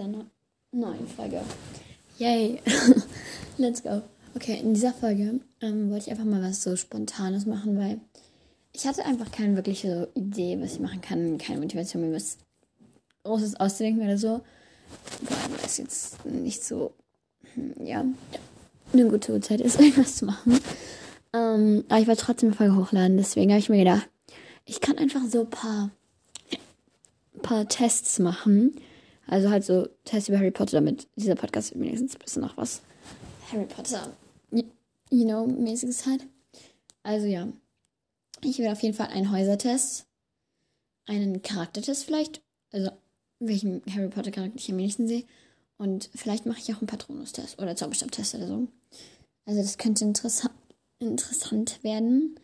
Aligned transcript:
dieser 0.00 0.08
ne 0.08 0.26
neuen 0.72 1.06
Folge. 1.08 1.42
Yay! 2.18 2.60
Let's 3.58 3.82
go. 3.82 4.02
Okay, 4.34 4.58
in 4.60 4.74
dieser 4.74 4.92
Folge 4.92 5.40
ähm, 5.60 5.90
wollte 5.90 6.06
ich 6.06 6.10
einfach 6.10 6.24
mal 6.24 6.42
was 6.42 6.62
so 6.62 6.76
Spontanes 6.76 7.44
machen, 7.44 7.78
weil 7.78 8.00
ich 8.72 8.86
hatte 8.86 9.04
einfach 9.04 9.30
keine 9.32 9.56
wirkliche 9.56 10.08
Idee, 10.14 10.58
was 10.60 10.74
ich 10.74 10.80
machen 10.80 11.00
kann, 11.00 11.38
keine 11.38 11.60
Motivation, 11.60 12.02
mir 12.08 12.14
was 12.14 12.38
Großes 13.24 13.56
auszudenken 13.56 14.04
oder 14.04 14.16
so. 14.16 14.40
Weil 15.22 15.64
es 15.64 15.78
jetzt 15.78 16.24
nicht 16.24 16.64
so, 16.64 16.92
hm, 17.54 17.74
ja, 17.84 18.04
eine 18.92 19.08
gute 19.08 19.32
Uhrzeit 19.32 19.60
ist, 19.60 19.80
irgendwas 19.80 20.16
zu 20.16 20.26
machen. 20.26 20.60
Ähm, 21.32 21.84
aber 21.88 22.00
ich 22.00 22.06
wollte 22.06 22.22
trotzdem 22.22 22.50
eine 22.50 22.56
Folge 22.56 22.76
hochladen, 22.76 23.16
deswegen 23.16 23.50
habe 23.50 23.60
ich 23.60 23.68
mir 23.68 23.78
gedacht, 23.78 24.08
ich 24.64 24.80
kann 24.80 24.98
einfach 24.98 25.22
so 25.28 25.40
ein 25.40 25.50
paar, 25.50 25.90
paar 27.42 27.68
Tests 27.68 28.18
machen. 28.20 28.76
Also 29.30 29.48
halt 29.48 29.64
so 29.64 29.88
Tests 30.04 30.28
über 30.28 30.38
Harry 30.38 30.50
Potter, 30.50 30.72
damit 30.78 31.06
dieser 31.14 31.36
Podcast 31.36 31.78
wenigstens 31.78 32.16
ein 32.16 32.18
bisschen 32.18 32.42
noch 32.42 32.56
was 32.56 32.82
Harry 33.52 33.64
Potter, 33.64 34.10
you 34.50 35.24
know, 35.24 35.46
mäßiges 35.46 36.04
hat. 36.04 36.20
Also 37.04 37.26
ja, 37.28 37.46
ich 38.42 38.58
will 38.58 38.66
auf 38.66 38.82
jeden 38.82 38.96
Fall 38.96 39.06
einen 39.06 39.30
Häusertest, 39.30 40.06
einen 41.06 41.42
Charaktertest 41.42 42.04
vielleicht, 42.04 42.42
also 42.72 42.90
welchen 43.38 43.82
Harry 43.94 44.08
Potter 44.08 44.32
Charakter 44.32 44.56
ich 44.56 44.68
am 44.68 44.78
wenigsten 44.78 45.06
sehe. 45.06 45.24
Und 45.78 46.10
vielleicht 46.12 46.44
mache 46.44 46.58
ich 46.58 46.74
auch 46.74 46.80
einen 46.80 46.88
Patronus-Test 46.88 47.62
oder 47.62 47.76
Zauberstab-Test 47.76 48.34
oder 48.34 48.48
so. 48.48 48.66
Also 49.46 49.62
das 49.62 49.78
könnte 49.78 50.04
interessa 50.04 50.50
interessant 50.98 51.82
werden. 51.84 52.34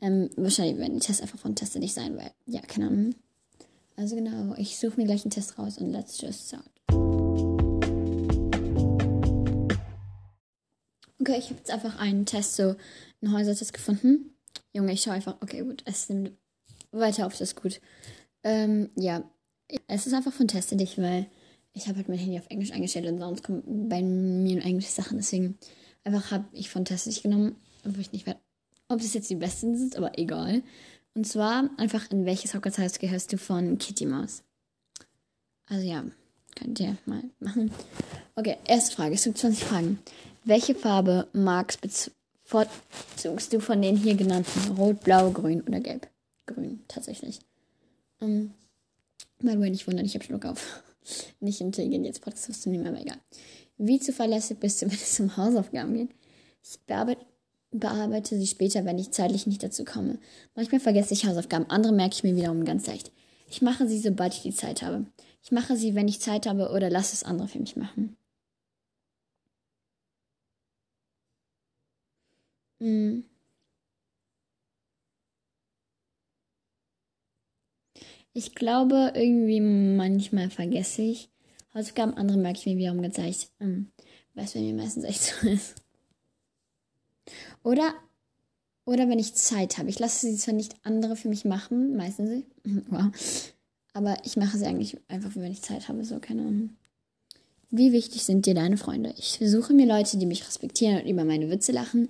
Ähm, 0.00 0.28
wahrscheinlich 0.36 0.76
werden 0.76 0.94
die 0.94 1.06
Tests 1.06 1.22
einfach 1.22 1.38
von 1.38 1.54
Teste 1.54 1.78
nicht 1.78 1.94
sein, 1.94 2.16
weil, 2.16 2.32
ja, 2.46 2.60
keine 2.62 2.88
Ahnung. 2.88 3.14
Also 3.96 4.14
genau, 4.14 4.54
ich 4.58 4.78
suche 4.78 5.00
mir 5.00 5.06
gleich 5.06 5.24
einen 5.24 5.30
Test 5.30 5.58
raus 5.58 5.78
und 5.78 5.90
let's 5.90 6.20
just 6.20 6.48
start. 6.48 6.70
Okay, 11.18 11.38
ich 11.38 11.46
habe 11.46 11.56
jetzt 11.56 11.70
einfach 11.70 11.98
einen 11.98 12.26
Test, 12.26 12.56
so 12.56 12.76
einen 13.22 13.32
Häusertest 13.32 13.72
gefunden. 13.72 14.36
Junge, 14.74 14.92
ich 14.92 15.02
schaue 15.02 15.14
einfach, 15.14 15.36
okay, 15.40 15.62
gut, 15.62 15.82
es 15.86 16.10
nimmt 16.10 16.32
weiter 16.92 17.26
auf, 17.26 17.36
das 17.38 17.56
gut. 17.56 17.80
Ähm, 18.42 18.90
ja, 18.96 19.24
es 19.88 20.06
ist 20.06 20.12
einfach 20.12 20.32
von 20.32 20.46
Teste 20.46 20.76
dich, 20.76 20.98
weil 20.98 21.26
ich 21.72 21.88
habe 21.88 21.96
halt 21.96 22.08
mein 22.08 22.18
Handy 22.18 22.38
auf 22.38 22.50
Englisch 22.50 22.72
eingestellt 22.72 23.06
und 23.06 23.18
sonst 23.18 23.42
kommen 23.42 23.88
bei 23.88 24.02
mir 24.02 24.56
nur 24.56 24.64
englische 24.64 24.92
Sachen. 24.92 25.16
Deswegen 25.16 25.58
einfach 26.04 26.30
habe 26.30 26.44
ich 26.52 26.68
von 26.68 26.84
Teste 26.84 27.08
dich 27.08 27.22
genommen, 27.22 27.56
obwohl 27.84 28.02
ich 28.02 28.12
nicht 28.12 28.26
weiß, 28.26 28.36
ob 28.88 29.00
das 29.00 29.14
jetzt 29.14 29.30
die 29.30 29.36
besten 29.36 29.76
sind, 29.76 29.96
aber 29.96 30.18
egal. 30.18 30.62
Und 31.16 31.26
zwar 31.26 31.70
einfach, 31.78 32.10
in 32.10 32.26
welches 32.26 32.54
Hogwarts 32.54 32.98
gehörst 32.98 33.32
du 33.32 33.38
von 33.38 33.78
Kitty 33.78 34.04
Mouse? 34.04 34.42
Also 35.64 35.88
ja, 35.88 36.04
könnt 36.54 36.78
ihr 36.78 36.98
mal 37.06 37.22
machen. 37.40 37.70
Okay, 38.34 38.58
erste 38.66 38.94
Frage. 38.94 39.14
Es 39.14 39.24
gibt 39.24 39.38
20 39.38 39.64
Fragen. 39.64 39.98
Welche 40.44 40.74
Farbe 40.74 41.26
magst 41.32 41.80
bevorzugst 41.80 43.50
du 43.50 43.60
von 43.60 43.80
den 43.80 43.96
hier 43.96 44.14
genannten? 44.14 44.76
Rot, 44.76 45.00
Blau, 45.04 45.30
Grün 45.30 45.62
oder 45.62 45.80
Gelb? 45.80 46.06
Grün, 46.44 46.84
tatsächlich. 46.86 47.40
Ähm, 48.20 48.52
By 49.38 49.52
the 49.52 49.58
way, 49.60 49.70
nicht 49.70 49.86
wundern, 49.86 50.04
ich 50.04 50.14
habe 50.14 50.24
Schluck 50.24 50.44
auf. 50.44 50.82
Nicht 51.40 51.60
intelligent 51.60 52.04
jetzt 52.04 52.20
Podcast 52.20 52.60
zu 52.62 52.68
nehmen, 52.68 52.86
aber 52.86 53.00
egal. 53.00 53.18
Wie 53.78 54.00
zuverlässig 54.00 54.58
bist 54.58 54.82
du, 54.82 54.86
wenn 54.86 54.94
es 54.94 55.20
um 55.20 55.36
Hausaufgaben 55.36 55.94
geht? 55.94 56.10
Ich 56.62 56.78
bearbeite, 56.80 57.24
bearbeite 57.70 58.38
sie 58.38 58.46
später, 58.46 58.84
wenn 58.84 58.98
ich 58.98 59.12
zeitlich 59.12 59.46
nicht 59.46 59.62
dazu 59.62 59.84
komme. 59.84 60.18
Manchmal 60.54 60.80
vergesse 60.80 61.14
ich 61.14 61.26
Hausaufgaben, 61.26 61.70
andere 61.70 61.92
merke 61.92 62.14
ich 62.14 62.24
mir 62.24 62.36
wiederum 62.36 62.64
ganz 62.64 62.86
leicht. 62.86 63.12
Ich 63.48 63.62
mache 63.62 63.86
sie, 63.88 63.98
sobald 63.98 64.34
ich 64.34 64.42
die 64.42 64.54
Zeit 64.54 64.82
habe. 64.82 65.06
Ich 65.42 65.52
mache 65.52 65.76
sie, 65.76 65.94
wenn 65.94 66.08
ich 66.08 66.20
Zeit 66.20 66.46
habe 66.46 66.70
oder 66.70 66.90
lasse 66.90 67.14
es 67.14 67.22
andere 67.24 67.48
für 67.48 67.60
mich 67.60 67.76
machen. 67.76 68.16
Hm. 72.80 73.24
Ich 78.32 78.54
glaube, 78.54 79.12
irgendwie 79.14 79.60
manchmal 79.60 80.50
vergesse 80.50 81.02
ich 81.02 81.30
Hausaufgaben, 81.74 82.14
andere 82.14 82.38
merke 82.38 82.58
ich 82.58 82.66
mir 82.66 82.76
wiederum 82.76 83.02
ganz 83.02 83.16
leicht. 83.16 83.50
Ähm, 83.60 83.92
weiß 84.34 84.54
bei 84.54 84.60
mir 84.60 84.74
meistens 84.74 85.04
echt 85.04 85.22
so 85.22 85.48
ist. 85.48 85.85
Oder, 87.62 87.94
oder 88.84 89.08
wenn 89.08 89.18
ich 89.18 89.34
Zeit 89.34 89.78
habe. 89.78 89.88
Ich 89.88 89.98
lasse 89.98 90.26
sie 90.26 90.36
zwar 90.36 90.54
nicht 90.54 90.74
andere 90.82 91.16
für 91.16 91.28
mich 91.28 91.44
machen, 91.44 91.96
meistens. 91.96 92.44
Aber 93.92 94.16
ich 94.24 94.36
mache 94.36 94.58
sie 94.58 94.66
eigentlich 94.66 94.98
einfach, 95.08 95.30
wenn 95.36 95.50
ich 95.50 95.62
Zeit 95.62 95.88
habe, 95.88 96.04
so, 96.04 96.18
keine 96.18 96.42
Ahnung. 96.42 96.76
Wie 97.70 97.92
wichtig 97.92 98.24
sind 98.24 98.46
dir 98.46 98.54
deine 98.54 98.76
Freunde? 98.76 99.14
Ich 99.16 99.40
suche 99.42 99.72
mir 99.72 99.86
Leute, 99.86 100.18
die 100.18 100.26
mich 100.26 100.46
respektieren 100.46 101.00
und 101.00 101.08
über 101.08 101.24
meine 101.24 101.50
Witze 101.50 101.72
lachen. 101.72 102.08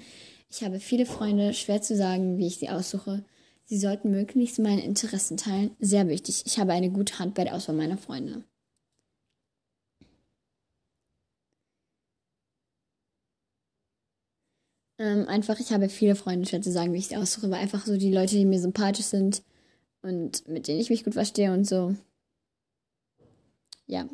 Ich 0.50 0.62
habe 0.62 0.81
viele 0.81 1.06
Freunde, 1.06 1.54
schwer 1.54 1.81
zu 1.83 1.97
sagen, 1.97 2.38
wie 2.38 2.47
ich 2.47 2.59
sie 2.59 2.69
aussuche. 2.69 3.25
Sie 3.65 3.78
sollten 3.78 4.10
möglichst 4.10 4.59
meine 4.59 4.84
Interessen 4.84 5.37
teilen. 5.37 5.71
Sehr 5.81 6.09
wichtig. 6.09 6.43
Ich 6.47 6.59
habe 6.59 6.72
eine 6.72 6.91
gute 6.91 7.19
Hand 7.19 7.34
bei 7.34 7.44
der 7.44 7.54
Auswahl 7.54 7.75
meiner 7.75 7.98
Freunde. 7.98 8.44
Ähm, 14.99 15.29
einfach, 15.29 15.61
ich 15.61 15.73
habe 15.73 15.89
viele 15.89 16.15
Freunde, 16.15 16.49
schwer 16.49 16.62
zu 16.62 16.73
sagen, 16.73 16.93
wie 16.93 16.99
ich 16.99 17.09
sie 17.09 17.17
aussuche, 17.17 17.47
aber 17.47 17.57
einfach 17.57 17.84
so 17.84 17.97
die 17.97 18.12
Leute, 18.12 18.34
die 18.34 18.47
mir 18.47 18.61
sympathisch 18.61 19.07
sind 19.07 19.43
und 20.03 20.49
mit 20.49 20.69
denen 20.69 20.81
ich 20.81 20.91
mich 20.91 21.05
gut 21.05 21.15
verstehe 21.15 21.53
und 21.53 21.67
so. 21.67 21.95
Ja, 23.87 24.09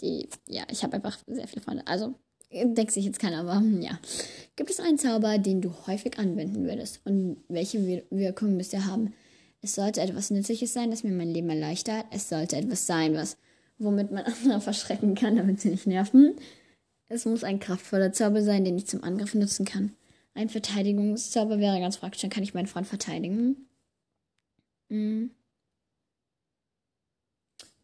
die, 0.00 0.28
ja, 0.48 0.64
ich 0.70 0.82
habe 0.82 0.94
einfach 0.94 1.18
sehr 1.26 1.46
viele 1.46 1.62
Freunde. 1.62 1.86
Also, 1.86 2.14
denkt 2.50 2.92
sich 2.92 3.04
jetzt 3.04 3.18
keiner, 3.18 3.40
aber 3.40 3.56
hm, 3.56 3.80
ja. 3.80 3.98
Gibt 4.56 4.70
es 4.70 4.80
einen 4.80 4.98
Zauber, 4.98 5.38
den 5.38 5.60
du 5.60 5.72
häufig 5.86 6.18
anwenden 6.18 6.64
würdest? 6.64 7.00
Und 7.04 7.38
welche 7.48 7.84
Wir 7.86 8.04
Wirkung 8.10 8.56
müsst 8.56 8.72
ihr 8.72 8.86
haben? 8.86 9.14
Es 9.62 9.74
sollte 9.74 10.00
etwas 10.00 10.30
Nützliches 10.30 10.72
sein, 10.72 10.90
das 10.90 11.04
mir 11.04 11.12
mein 11.12 11.32
Leben 11.32 11.48
erleichtert. 11.48 12.04
Es 12.10 12.28
sollte 12.28 12.56
etwas 12.56 12.86
sein, 12.86 13.14
was, 13.14 13.38
womit 13.78 14.10
man 14.10 14.24
andere 14.42 14.60
verschrecken 14.60 15.14
kann, 15.14 15.36
damit 15.36 15.60
sie 15.60 15.70
nicht 15.70 15.86
nerven. 15.86 16.34
Es 17.08 17.24
muss 17.24 17.44
ein 17.44 17.60
kraftvoller 17.60 18.12
Zauber 18.12 18.42
sein, 18.42 18.64
den 18.64 18.76
ich 18.76 18.86
zum 18.86 19.02
Angriff 19.04 19.34
nutzen 19.34 19.64
kann. 19.64 19.92
Ein 20.34 20.48
Verteidigungszauber 20.48 21.58
wäre 21.58 21.80
ganz 21.80 21.98
praktisch, 21.98 22.22
dann 22.22 22.30
kann 22.30 22.42
ich 22.42 22.54
meinen 22.54 22.66
Freund 22.66 22.86
verteidigen. 22.86 23.68
Hm. 24.90 25.30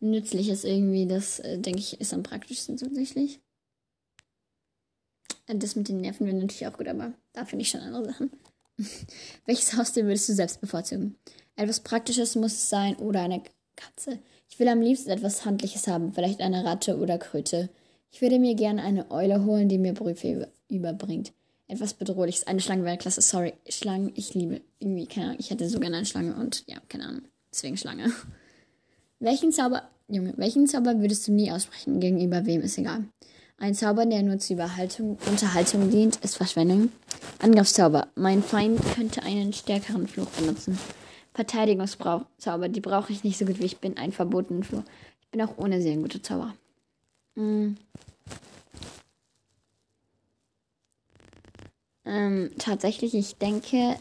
Nützlich 0.00 0.48
ist 0.48 0.64
irgendwie, 0.64 1.06
das 1.06 1.38
äh, 1.40 1.58
denke 1.58 1.80
ich, 1.80 2.00
ist 2.00 2.12
am 2.12 2.22
praktischsten 2.22 2.76
tatsächlich. 2.76 3.40
Das 5.46 5.76
mit 5.76 5.88
den 5.88 6.00
Nerven 6.00 6.26
wäre 6.26 6.36
natürlich 6.36 6.66
auch 6.66 6.76
gut, 6.76 6.88
aber 6.88 7.12
da 7.32 7.44
finde 7.44 7.62
ich 7.62 7.70
schon 7.70 7.80
andere 7.80 8.04
Sachen. 8.06 8.30
Welches 9.46 9.76
Haustier 9.76 10.04
würdest 10.04 10.28
du 10.28 10.32
selbst 10.32 10.60
bevorzugen? 10.60 11.16
Etwas 11.56 11.80
Praktisches 11.80 12.36
muss 12.36 12.52
es 12.52 12.68
sein 12.68 12.96
oder 12.96 13.22
eine 13.22 13.42
Katze. 13.76 14.20
Ich 14.48 14.58
will 14.58 14.68
am 14.68 14.80
liebsten 14.80 15.10
etwas 15.10 15.44
Handliches 15.44 15.86
haben, 15.86 16.12
vielleicht 16.12 16.40
eine 16.40 16.64
Ratte 16.64 16.98
oder 16.98 17.18
Kröte. 17.18 17.68
Ich 18.10 18.22
würde 18.22 18.38
mir 18.38 18.54
gerne 18.54 18.82
eine 18.82 19.10
Eule 19.10 19.44
holen, 19.44 19.68
die 19.68 19.78
mir 19.78 19.92
Briefe 19.92 20.52
überbringt. 20.68 21.32
Etwas 21.70 21.94
Bedrohliches. 21.94 22.46
Eine 22.48 22.60
Schlange 22.60 22.84
wäre 22.84 22.98
klasse. 22.98 23.20
Sorry, 23.20 23.54
Schlangen, 23.68 24.12
ich 24.16 24.34
liebe 24.34 24.60
irgendwie, 24.80 25.06
keine 25.06 25.26
Ahnung. 25.26 25.38
Ich 25.38 25.50
hätte 25.50 25.68
so 25.68 25.78
gerne 25.78 25.98
eine 25.98 26.06
Schlange 26.06 26.34
und 26.34 26.64
ja, 26.66 26.78
keine 26.88 27.06
Ahnung. 27.06 27.22
Deswegen 27.52 27.76
Schlange. 27.76 28.12
Welchen 29.20 29.52
Zauber, 29.52 29.88
Junge, 30.08 30.34
welchen 30.36 30.66
Zauber 30.66 30.98
würdest 30.98 31.28
du 31.28 31.32
nie 31.32 31.52
aussprechen? 31.52 32.00
Gegenüber 32.00 32.44
wem 32.46 32.62
ist 32.62 32.78
egal. 32.78 33.04
Ein 33.58 33.74
Zauber, 33.74 34.06
der 34.06 34.22
nur 34.22 34.38
zur 34.38 34.56
Überhaltung, 34.56 35.18
Unterhaltung 35.26 35.90
dient, 35.90 36.16
ist 36.24 36.36
Verschwendung. 36.36 36.90
Angriffszauber. 37.38 38.08
Mein 38.16 38.42
Feind 38.42 38.80
könnte 38.94 39.22
einen 39.22 39.52
stärkeren 39.52 40.08
Fluch 40.08 40.30
benutzen. 40.30 40.78
Verteidigungszauber. 41.34 42.68
Die 42.68 42.80
brauche 42.80 43.12
ich 43.12 43.22
nicht 43.22 43.38
so 43.38 43.44
gut 43.44 43.60
wie 43.60 43.66
ich 43.66 43.78
bin. 43.78 43.98
Ein 43.98 44.10
verbotenen 44.10 44.64
Fluch. 44.64 44.82
Ich 45.20 45.28
bin 45.28 45.42
auch 45.42 45.58
ohne 45.58 45.80
sehr 45.80 45.92
ein 45.92 46.02
guter 46.02 46.22
Zauber. 46.22 46.54
Hm. 47.36 47.76
Ähm, 52.04 52.50
tatsächlich, 52.58 53.14
ich 53.14 53.36
denke, 53.36 53.96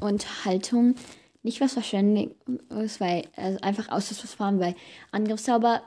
Unterhaltung 0.00 0.94
nicht 1.42 1.60
was 1.60 1.72
Verschwendung 1.72 2.34
ist, 2.82 3.00
weil 3.00 3.24
also 3.36 3.58
einfach 3.60 3.88
Ausdrucksverfahren, 3.88 4.60
weil 4.60 4.74
Angriffszauber 5.10 5.82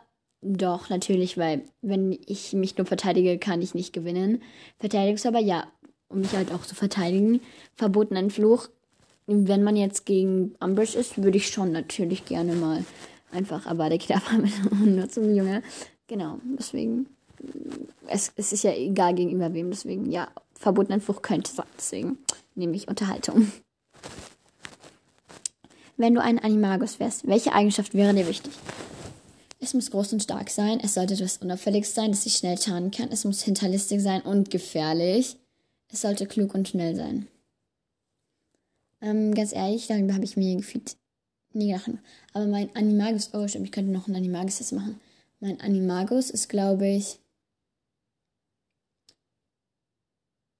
doch, 0.46 0.90
natürlich, 0.90 1.38
weil 1.38 1.62
wenn 1.82 2.18
ich 2.26 2.52
mich 2.52 2.78
nur 2.78 2.86
verteidige, 2.86 3.38
kann 3.38 3.62
ich 3.62 3.74
nicht 3.74 3.94
gewinnen. 3.94 4.42
Verteidigungszauber, 4.80 5.40
ja, 5.40 5.68
um 6.10 6.20
mich 6.20 6.34
halt 6.34 6.52
auch 6.52 6.64
zu 6.64 6.76
verteidigen. 6.76 7.40
Verbotenen 7.76 8.30
Fluch, 8.30 8.68
wenn 9.26 9.64
man 9.64 9.78
jetzt 9.78 10.06
gegen 10.06 10.56
Umbridge 10.60 10.98
ist, 10.98 11.24
würde 11.24 11.38
ich 11.38 11.48
schon 11.48 11.72
natürlich 11.72 12.26
gerne 12.26 12.56
mal 12.56 12.84
einfach 13.32 13.66
Avada 13.66 13.98
Kedavra 13.98 14.38
mit 14.38 14.52
nur 14.86 15.08
zum 15.08 15.34
Junge. 15.34 15.64
Genau, 16.08 16.40
deswegen. 16.60 17.08
Es, 18.08 18.32
es 18.36 18.54
ist 18.54 18.64
ja 18.64 18.74
egal 18.74 19.16
gegenüber 19.16 19.54
wem, 19.54 19.72
deswegen, 19.72 20.12
ja, 20.12 20.30
verbotenen 20.56 21.02
Fluch 21.02 21.22
könnte 21.22 21.52
sein, 21.52 21.66
deswegen 21.78 22.18
nehme 22.56 22.76
ich 22.76 22.88
Unterhaltung. 22.88 23.52
Wenn 25.98 26.16
du 26.16 26.22
ein 26.22 26.40
Animagus 26.40 27.00
wärst, 27.00 27.28
welche 27.28 27.54
Eigenschaft 27.54 27.94
wäre 27.94 28.14
dir 28.14 28.28
wichtig? 28.28 28.52
Es 29.60 29.74
muss 29.74 29.92
groß 29.92 30.14
und 30.14 30.24
stark 30.24 30.50
sein. 30.50 30.82
Es 30.84 30.96
sollte 30.96 31.14
etwas 31.14 31.38
Unauffälliges 31.38 31.96
sein, 31.96 32.12
das 32.12 32.24
sich 32.24 32.36
schnell 32.36 32.58
tarnen 32.58 32.92
kann. 32.92 33.10
Es 33.12 33.24
muss 33.24 33.44
hinterlistig 33.44 34.02
sein 34.02 34.22
und 34.22 34.52
gefährlich. 34.52 35.38
Es 35.90 36.02
sollte 36.02 36.26
klug 36.26 36.54
und 36.54 36.68
schnell 36.68 36.96
sein. 36.96 37.28
Ähm, 39.02 39.34
ganz 39.34 39.54
ehrlich, 39.54 39.88
darüber 39.88 40.16
habe 40.16 40.26
ich 40.26 40.36
mir 40.36 40.58
gefühlt 40.58 40.98
nie 41.54 41.68
gedacht. 41.68 41.92
Aber 42.34 42.46
mein 42.48 42.76
Animagus, 42.76 43.30
oh 43.34 43.48
stimmt, 43.48 43.66
ich 43.66 43.72
könnte 43.72 43.92
noch 43.92 44.08
einen 44.08 44.18
Animagus 44.18 44.72
machen. 44.74 45.00
Mein 45.40 45.62
Animagus 45.62 46.30
ist, 46.30 46.50
glaube 46.50 46.88
ich, 46.88 47.20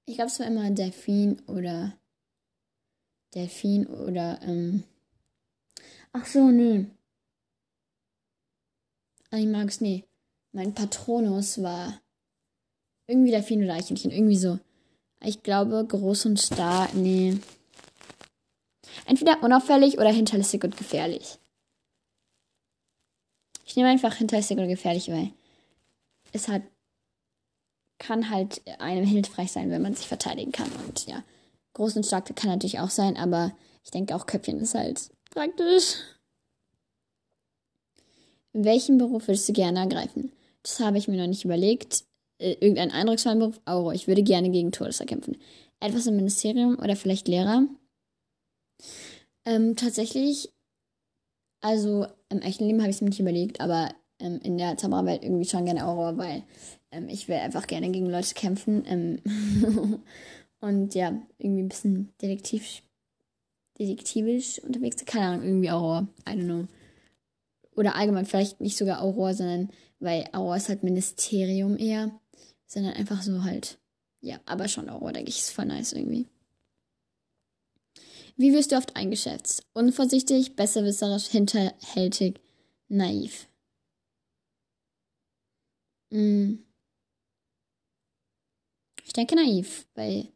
ich 0.06 0.16
glaube, 0.16 0.30
es 0.30 0.40
war 0.40 0.48
immer 0.48 0.70
Delfin 0.72 1.42
oder 1.48 1.98
Delfin 3.34 3.88
oder, 3.88 4.40
ähm, 4.44 4.84
ach 6.12 6.26
so, 6.26 6.50
nö. 6.50 6.86
Animagus, 9.32 9.82
nee. 9.82 10.04
Mein 10.52 10.74
Patronus 10.76 11.62
war 11.64 12.00
irgendwie 13.08 13.32
Delfin 13.32 13.64
oder 13.64 13.74
Eichhörnchen, 13.74 14.12
irgendwie 14.12 14.38
so. 14.38 14.60
Ich 15.22 15.42
glaube, 15.42 15.86
groß 15.88 16.28
und 16.28 16.40
stark, 16.40 16.94
nee. 16.94 17.40
Entweder 19.06 19.42
unauffällig 19.42 19.98
oder 19.98 20.12
hinterlistig 20.12 20.64
und 20.64 20.78
gefährlich. 20.78 21.40
Ich 23.66 23.76
nehme 23.76 23.90
einfach 23.90 24.14
hinterlistig 24.16 24.58
oder 24.58 24.68
gefährlich, 24.68 25.10
weil 25.10 25.32
es 26.32 26.48
hat 26.48 26.62
kann 28.06 28.30
halt 28.30 28.62
einem 28.80 29.06
hilfreich 29.06 29.52
sein, 29.52 29.72
wenn 29.72 29.82
man 29.82 29.96
sich 29.96 30.08
verteidigen 30.08 30.52
kann. 30.52 30.70
Und 30.86 31.08
ja, 31.08 31.24
groß 31.74 31.96
und 31.96 32.06
stark 32.06 32.36
kann 32.36 32.50
natürlich 32.50 32.80
auch 32.80 32.90
sein, 32.90 33.18
aber 33.18 33.54
ich 33.84 33.92
denke 33.92 34.16
auch 34.16 34.26
Köpfchen 34.26 34.60
ist 34.60 34.76
halt 34.76 35.10
praktisch. 35.32 35.96
Welchen 38.52 38.98
Beruf 38.98 39.28
würdest 39.28 39.50
du 39.50 39.54
gerne 39.54 39.80
ergreifen? 39.80 40.32
Das 40.62 40.80
habe 40.80 40.98
ich 40.98 41.08
mir 41.08 41.18
noch 41.18 41.28
nicht 41.28 41.44
überlegt. 41.44 42.04
Äh, 42.38 42.54
irgendein 42.60 42.92
eindrucksvollen 42.92 43.40
Beruf? 43.40 43.60
Auro. 43.66 43.92
Ich 43.92 44.08
würde 44.08 44.22
gerne 44.22 44.52
gegen 44.52 44.72
Todesser 44.72 45.06
kämpfen. 45.06 45.38
Etwas 45.80 46.06
im 46.06 46.16
Ministerium 46.16 46.78
oder 46.78 46.96
vielleicht 46.96 47.28
Lehrer? 47.28 47.66
Ähm, 49.46 49.76
tatsächlich, 49.76 50.54
also 51.62 52.06
im 52.30 52.42
echten 52.42 52.66
Leben 52.66 52.80
habe 52.80 52.90
ich 52.90 52.98
es 52.98 53.02
mir 53.02 53.10
nicht 53.10 53.20
überlegt, 53.20 53.60
aber 53.60 53.90
ähm, 54.20 54.40
in 54.44 54.58
der 54.58 54.78
Zaubererwelt 54.78 55.24
irgendwie 55.24 55.46
schon 55.46 55.66
gerne 55.66 55.86
Aurora, 55.86 56.18
weil 56.18 56.44
ähm, 56.94 57.10
ich 57.10 57.28
will 57.28 57.36
einfach 57.36 57.68
gerne 57.68 57.90
gegen 57.92 58.10
Leute 58.10 58.34
kämpfen. 58.34 58.84
Ähm 58.86 60.04
und 60.60 60.96
ja, 60.96 61.22
irgendwie 61.38 61.64
ein 61.64 61.70
bisschen 61.70 62.14
detektiv, 62.22 62.82
detektivisch 63.80 64.60
unterwegs. 64.60 65.04
Keine 65.06 65.28
Ahnung, 65.28 65.46
irgendwie 65.46 65.72
Aurora. 65.72 66.08
I 66.28 66.32
don't 66.32 66.46
know. 66.46 66.68
Oder 67.76 67.96
allgemein, 67.96 68.26
vielleicht 68.26 68.62
nicht 68.62 68.78
sogar 68.78 69.02
Aurora, 69.02 69.34
sondern 69.34 69.70
weil 70.00 70.28
Aurora 70.32 70.58
ist 70.58 70.70
halt 70.70 70.84
Ministerium 70.84 71.78
eher. 71.78 72.12
Sondern 72.66 72.94
einfach 72.94 73.22
so 73.22 73.44
halt. 73.44 73.78
Ja, 74.22 74.40
aber 74.46 74.68
schon 74.68 74.90
Aurora, 74.90 75.12
denke 75.12 75.30
ich, 75.30 75.40
ist 75.40 75.52
voll 75.52 75.66
nice 75.66 75.94
irgendwie. 75.94 76.28
Wie 78.36 78.54
wirst 78.54 78.72
du 78.72 78.78
oft 78.78 78.96
eingeschätzt? 78.96 79.64
Unvorsichtig, 79.74 80.56
besserwisserisch, 80.56 81.28
hinterhältig, 81.28 82.40
naiv. 82.88 83.48
Mm. 86.10 86.64
Ich 89.04 89.14
denke 89.14 89.36
naiv, 89.36 89.86
weil 89.96 90.28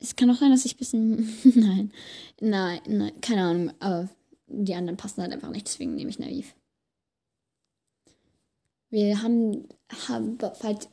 es 0.00 0.16
kann 0.16 0.30
auch 0.30 0.36
sein, 0.36 0.50
dass 0.50 0.64
ich 0.64 0.74
ein 0.74 0.78
bisschen. 0.78 1.38
nein, 1.54 1.92
nein, 2.40 2.80
nein, 2.86 3.20
keine 3.20 3.42
Ahnung, 3.42 3.72
aber 3.78 4.08
die 4.48 4.74
anderen 4.74 4.96
passen 4.96 5.22
halt 5.22 5.32
einfach 5.32 5.50
nicht, 5.50 5.66
deswegen 5.66 5.94
nehme 5.94 6.10
ich 6.10 6.18
naiv. 6.18 6.54
Wir 8.90 9.22
haben, 9.22 9.68
haben 10.08 10.36
bald 10.36 10.88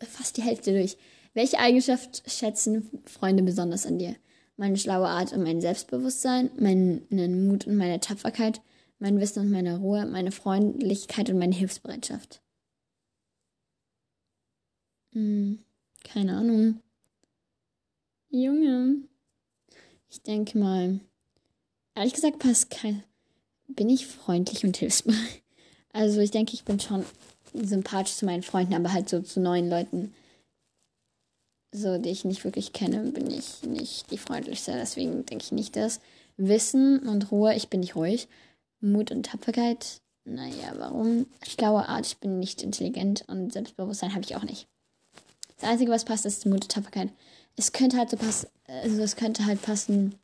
fast 0.00 0.36
die 0.38 0.42
Hälfte 0.42 0.72
durch. 0.72 0.96
Welche 1.34 1.58
Eigenschaft 1.58 2.22
schätzen 2.30 2.88
Freunde 3.04 3.42
besonders 3.42 3.84
an 3.84 3.98
dir? 3.98 4.16
Meine 4.56 4.78
schlaue 4.78 5.08
Art 5.08 5.32
und 5.32 5.42
mein 5.42 5.60
Selbstbewusstsein, 5.60 6.50
meinen 6.58 7.48
Mut 7.48 7.66
und 7.66 7.76
meine 7.76 8.00
Tapferkeit, 8.00 8.62
mein 8.98 9.20
Wissen 9.20 9.40
und 9.40 9.50
meine 9.50 9.78
Ruhe, 9.78 10.06
meine 10.06 10.30
Freundlichkeit 10.30 11.28
und 11.28 11.38
meine 11.38 11.54
Hilfsbereitschaft. 11.54 12.40
Hm, 15.14 15.60
keine 16.02 16.36
Ahnung. 16.36 16.80
Junge. 18.30 18.96
Ich 20.10 20.22
denke 20.22 20.58
mal. 20.58 21.00
Ehrlich 21.94 22.14
gesagt, 22.14 22.40
Pascal, 22.40 23.04
bin 23.68 23.88
ich 23.88 24.06
freundlich 24.06 24.64
und 24.64 24.76
hilfsbereit. 24.76 25.42
Also 25.92 26.20
ich 26.20 26.32
denke, 26.32 26.54
ich 26.54 26.64
bin 26.64 26.80
schon 26.80 27.04
sympathisch 27.52 28.16
zu 28.16 28.26
meinen 28.26 28.42
Freunden, 28.42 28.74
aber 28.74 28.92
halt 28.92 29.08
so 29.08 29.20
zu 29.20 29.38
neuen 29.38 29.70
Leuten, 29.70 30.12
so 31.70 31.98
die 31.98 32.10
ich 32.10 32.24
nicht 32.24 32.42
wirklich 32.42 32.72
kenne, 32.72 33.12
bin 33.12 33.30
ich 33.30 33.62
nicht 33.62 34.10
die 34.10 34.18
freundlichste. 34.18 34.72
Deswegen 34.72 35.24
denke 35.24 35.44
ich 35.44 35.52
nicht 35.52 35.76
das. 35.76 36.00
Wissen 36.36 36.98
und 37.08 37.30
Ruhe, 37.30 37.54
ich 37.54 37.68
bin 37.68 37.78
nicht 37.78 37.94
ruhig. 37.94 38.26
Mut 38.80 39.12
und 39.12 39.26
Tapferkeit, 39.26 40.02
naja, 40.24 40.74
warum? 40.76 41.26
Schlaue 41.46 41.88
Art, 41.88 42.06
ich 42.06 42.18
bin 42.18 42.40
nicht 42.40 42.62
intelligent 42.62 43.24
und 43.28 43.52
Selbstbewusstsein 43.52 44.14
habe 44.14 44.24
ich 44.24 44.34
auch 44.34 44.42
nicht. 44.42 44.66
Das 45.56 45.70
Einzige, 45.70 45.90
was 45.90 46.04
passt, 46.04 46.26
ist 46.26 46.44
die 46.44 46.48
und 46.48 46.68
Tapferkeit. 46.68 47.10
Es 47.56 47.72
könnte 47.72 47.96
halt 47.96 48.10
so 48.10 48.16
passen, 48.16 48.48
also 48.66 49.02
es 49.02 49.16
könnte 49.16 49.46
halt 49.46 49.62
passen, 49.62 50.16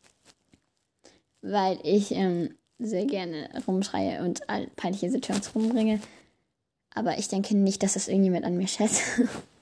weil 1.43 1.79
ich 1.85 2.11
ähm, 2.13 2.55
sehr 2.79 3.07
gerne 3.07 3.49
rumschreie 3.67 4.23
und 4.25 4.49
all 4.49 4.67
peinliche 4.77 5.11
Situationen 5.11 5.71
rumbringe. 5.71 6.01
Aber 6.95 7.19
ich 7.19 7.29
denke 7.29 7.57
nicht, 7.57 7.83
dass 7.83 7.95
das 7.95 8.09
irgendjemand 8.09 8.45
an 8.45 8.57
mir 8.57 8.67
schätzt. 8.67 9.03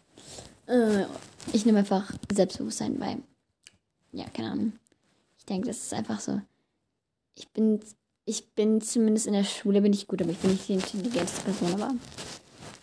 äh, 0.66 1.04
ich 1.52 1.66
nehme 1.66 1.80
einfach 1.80 2.10
Selbstbewusstsein 2.32 2.98
bei. 2.98 3.18
Ja, 4.12 4.24
keine 4.30 4.52
Ahnung. 4.52 4.72
Ich 5.38 5.44
denke, 5.44 5.68
das 5.68 5.78
ist 5.78 5.94
einfach 5.94 6.20
so. 6.20 6.40
Ich 7.34 7.48
bin, 7.48 7.80
ich 8.24 8.52
bin 8.54 8.80
zumindest 8.80 9.26
in 9.26 9.34
der 9.34 9.44
Schule 9.44 9.82
bin 9.82 9.92
ich 9.92 10.06
gut, 10.06 10.22
aber 10.22 10.30
ich 10.30 10.38
bin 10.38 10.52
nicht 10.52 10.68
die 10.68 10.74
intelligenteste 10.74 11.42
Person, 11.42 11.74
aber. 11.74 11.94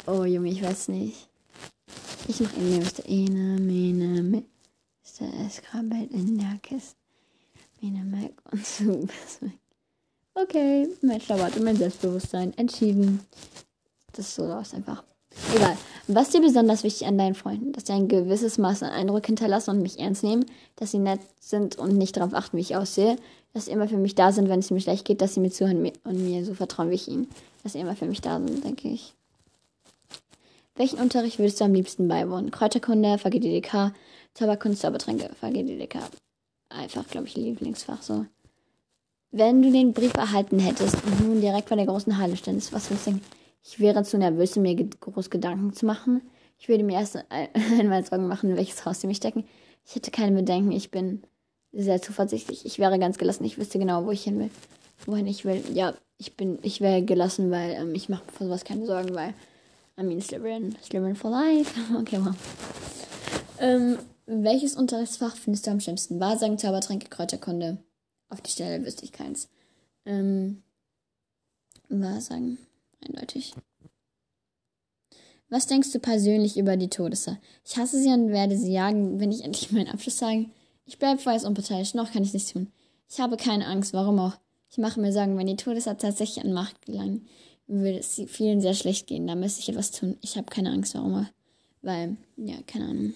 Oh 0.06 0.24
Junge, 0.24 0.50
ich 0.50 0.62
weiß 0.62 0.90
nicht. 0.90 1.28
Ich 2.28 2.40
mach 2.40 2.54
ihn 2.58 2.80
mir 2.80 2.86
Ene, 3.06 3.60
Mene, 3.62 4.24
mit. 4.24 4.46
Es 5.04 5.62
krabbelt 5.62 6.12
in 6.12 6.40
der 6.40 6.58
Kiste. 6.62 6.96
Mene, 7.80 8.04
Mac 8.04 8.32
und 8.52 8.66
Super. 8.66 9.14
Okay, 10.34 10.90
mein 11.02 11.22
Schlauert 11.22 11.56
und 11.56 11.64
mein 11.64 11.78
Selbstbewusstsein 11.78 12.58
entschieden. 12.58 13.20
Das 14.14 14.28
ist 14.28 14.36
so 14.36 14.52
raus 14.52 14.74
einfach. 14.74 15.04
Egal. 15.56 15.78
Was 16.08 16.30
dir 16.32 16.42
besonders 16.42 16.84
wichtig 16.84 17.08
an 17.08 17.18
deinen 17.18 17.36
Freunden? 17.36 17.74
Dass 17.74 17.86
sie 17.86 17.94
ein 17.94 18.08
gewisses 18.08 18.58
Maß 18.58 18.84
an 18.84 18.90
Eindruck 18.90 19.26
hinterlassen 19.28 19.72
und 19.72 19.82
mich 19.82 20.00
ernst 20.00 20.24
nehmen, 20.24 20.46
dass 20.76 20.92
sie 20.92 21.00
nett 21.00 21.22
sind 21.40 21.78
und 21.78 21.96
nicht 21.96 22.18
darauf 22.18 22.34
achten, 22.34 22.58
wie 22.58 22.62
ich 22.62 22.76
aussehe, 22.76 23.18
dass 23.54 23.66
sie 23.66 23.72
immer 23.72 23.88
für 23.88 23.98
mich 23.98 24.16
da 24.16 24.32
sind, 24.32 24.50
wenn 24.50 24.60
es 24.60 24.72
mir 24.72 24.82
schlecht 24.82 25.06
geht, 25.06 25.22
dass 25.22 25.36
sie 25.36 25.40
mir 25.40 25.52
zuhören 25.52 25.92
und 26.04 26.26
mir 26.26 26.44
so 26.44 26.54
vertrauen 26.54 26.90
wie 26.90 26.96
ich 26.96 27.08
ihnen. 27.08 27.30
Dass 27.64 27.74
sie 27.74 27.80
immer 27.80 27.96
für 27.96 28.08
mich 28.08 28.22
da 28.22 28.40
sind, 28.40 28.64
denke 28.64 28.90
ich. 28.90 29.14
Welchen 30.78 31.00
Unterricht 31.00 31.40
würdest 31.40 31.62
du 31.62 31.66
am 31.66 31.74
liebsten 31.74 32.10
beiwohnen? 32.10 32.52
Kräuterkunde, 32.52 33.18
VGDDK, 33.18 33.94
Zauberkunst, 34.34 34.82
Zaubertränke, 34.82 35.30
VGDDK. 35.40 36.00
Einfach, 36.68 37.08
glaube 37.08 37.28
ich, 37.28 37.36
Lieblingsfach 37.38 38.02
so. 38.02 38.26
Wenn 39.32 39.62
du 39.62 39.72
den 39.72 39.94
Brief 39.94 40.14
erhalten 40.16 40.60
hättest 40.60 40.96
und 41.06 41.22
nun 41.22 41.40
direkt 41.40 41.70
vor 41.70 41.78
der 41.78 41.86
großen 41.86 42.18
Halle 42.18 42.36
ständest, 42.36 42.74
was 42.74 42.90
würdest 42.90 43.08
du 43.08 43.12
denken? 43.12 43.26
Ich 43.64 43.80
wäre 43.80 44.04
zu 44.04 44.18
nervös, 44.18 44.58
um 44.58 44.64
mir 44.64 44.76
groß 44.76 45.30
Gedanken 45.30 45.72
zu 45.72 45.86
machen. 45.86 46.22
Ich 46.60 46.68
würde 46.68 46.84
mir 46.84 47.00
erst 47.00 47.24
einmal 47.80 48.06
Sorgen 48.06 48.28
machen, 48.28 48.50
in 48.50 48.58
welches 48.58 48.86
Haus 48.86 49.00
sie 49.00 49.08
mich 49.08 49.18
stecken. 49.18 49.46
Ich 49.86 49.96
hätte 49.96 50.12
keine 50.12 50.36
Bedenken. 50.36 50.74
Ich 50.74 50.92
bin 50.92 51.24
sehr 51.72 52.02
zuversichtlich. 52.02 52.66
Ich 52.66 52.80
wäre 52.80 53.00
ganz 53.00 53.18
gelassen. 53.18 53.46
Ich 53.46 53.58
wüsste 53.58 53.80
genau, 53.80 54.06
wo 54.06 54.12
ich 54.12 54.24
hin 54.24 54.40
will. 54.40 54.50
Wohin 55.06 55.28
ich 55.28 55.46
will. 55.46 55.64
Ja, 55.74 55.94
ich 56.18 56.36
bin, 56.36 56.60
ich 56.64 56.82
wäre 56.82 57.02
gelassen, 57.02 57.50
weil 57.50 57.72
ähm, 57.72 57.96
ich 57.96 58.10
mache 58.10 58.24
vor 58.34 58.48
sowas 58.48 58.66
keine 58.66 58.86
Sorgen, 58.86 59.16
weil 59.16 59.34
I 59.98 60.04
mean 60.04 60.22
Slytherin. 60.22 60.76
Slytherin 60.84 61.16
for 61.16 61.32
life. 61.32 61.74
okay, 61.98 62.20
wow. 62.20 62.36
Ähm, 63.60 63.98
welches 64.26 64.76
Unterrichtsfach 64.76 65.36
findest 65.36 65.68
du 65.68 65.72
am 65.72 65.80
schlimmsten? 65.80 66.20
Wahrsagen, 66.20 66.58
Zaubertränke, 66.58 67.10
Kräuterkunde. 67.10 67.78
Auf 68.30 68.42
die 68.42 68.52
Stelle 68.52 68.86
wüsste 68.86 69.06
ich 69.06 69.14
keins. 69.14 69.50
Ähm, 70.06 70.64
Wahrsagen. 71.88 72.58
Eindeutig. 73.06 73.54
Was 75.50 75.68
denkst 75.68 75.92
du 75.92 76.00
persönlich 76.00 76.58
über 76.58 76.76
die 76.76 76.90
Todesser? 76.90 77.38
Ich 77.64 77.78
hasse 77.78 78.02
sie 78.02 78.10
und 78.10 78.30
werde 78.30 78.58
sie 78.58 78.74
jagen, 78.74 79.20
wenn 79.20 79.32
ich 79.32 79.44
endlich 79.44 79.72
meinen 79.72 79.90
Abschluss 79.90 80.18
sage. 80.18 80.48
Ich 80.86 81.00
bleibe 81.00 81.22
vorerst 81.22 81.46
unparteiisch, 81.46 81.94
noch 81.94 82.12
kann 82.12 82.24
ich 82.24 82.34
nichts 82.34 82.52
tun. 82.52 82.72
Ich 83.08 83.20
habe 83.20 83.38
keine 83.38 83.68
Angst, 83.68 83.94
warum 83.94 84.20
auch? 84.20 84.34
Ich 84.70 84.80
mache 84.80 85.00
mir 85.00 85.14
Sorgen, 85.14 85.38
wenn 85.38 85.48
die 85.48 85.56
Todesser 85.56 85.98
tatsächlich 85.98 86.44
an 86.44 86.52
Macht 86.52 86.86
gelangen 86.86 87.28
würde 87.68 88.00
es 88.00 88.22
vielen 88.28 88.62
sehr 88.62 88.74
schlecht 88.74 89.08
gehen. 89.08 89.28
Da 89.28 89.36
müsste 89.36 89.62
ich 89.62 89.70
etwas 89.70 89.92
tun. 89.92 90.18
Ich 90.22 90.38
habe 90.38 90.48
keine 90.50 90.72
Angst, 90.72 90.96
warum. 90.96 91.28
Weil, 91.82 92.18
ja, 92.38 92.56
keine 92.68 92.86
Ahnung. 92.86 93.14